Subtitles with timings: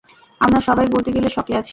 [0.41, 1.69] আমরা সবাই বলতে গেলে শকে আছি!